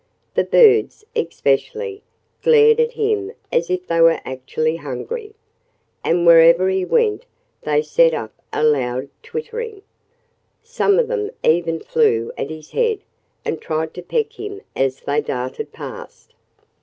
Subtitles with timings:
[0.33, 2.01] The birds, especially,
[2.41, 5.35] glared at him as if they were actually angry.
[6.03, 7.27] And wherever he went
[7.61, 9.83] they set up a loud twittering.
[10.63, 13.01] Some of them even flew at his head
[13.45, 16.33] and tried to peck him as they darted past.